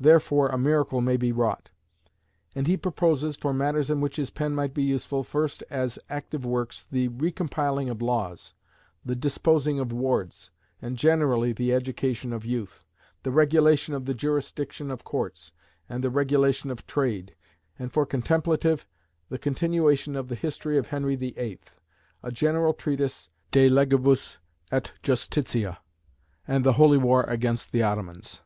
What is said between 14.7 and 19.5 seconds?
of Courts; and the regulation of Trade; and for "contemplative," the